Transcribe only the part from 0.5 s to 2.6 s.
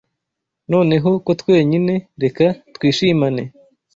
Noneho ko twenyine, reka